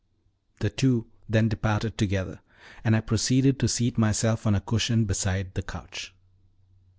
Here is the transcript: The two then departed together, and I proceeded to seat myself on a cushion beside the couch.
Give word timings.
The 0.61 0.71
two 0.71 1.05
then 1.29 1.47
departed 1.47 1.95
together, 1.95 2.39
and 2.83 2.95
I 2.95 3.01
proceeded 3.01 3.59
to 3.59 3.67
seat 3.67 3.99
myself 3.99 4.47
on 4.47 4.55
a 4.55 4.59
cushion 4.59 5.05
beside 5.05 5.53
the 5.53 5.61
couch. 5.61 6.11